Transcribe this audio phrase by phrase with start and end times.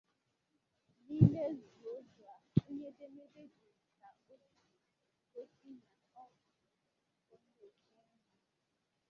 [1.07, 1.43] N'ime
[1.75, 4.41] "Zuo Zhuan", "onye edemede jiri taotie"
[5.33, 5.73] gosi
[6.13, 6.23] na ọ
[7.27, 7.67] bụ "onye
[8.01, 8.27] oke nri".